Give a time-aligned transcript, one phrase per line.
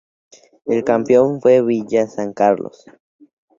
[0.65, 2.85] El campeón fue Villa San Carlos.